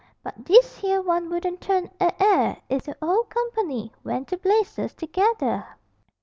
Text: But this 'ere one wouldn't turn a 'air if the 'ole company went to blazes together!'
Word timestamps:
But 0.23 0.45
this 0.45 0.83
'ere 0.83 0.99
one 0.99 1.29
wouldn't 1.29 1.61
turn 1.61 1.87
a 1.99 2.11
'air 2.19 2.57
if 2.69 2.81
the 2.85 2.97
'ole 3.03 3.25
company 3.25 3.91
went 4.03 4.29
to 4.29 4.37
blazes 4.37 4.95
together!' 4.95 5.77